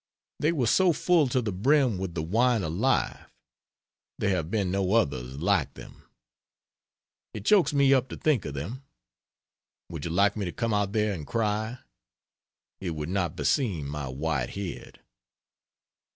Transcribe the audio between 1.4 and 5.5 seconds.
the brim with the wine of life; there have been no others